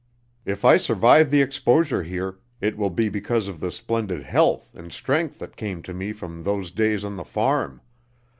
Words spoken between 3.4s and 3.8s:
of the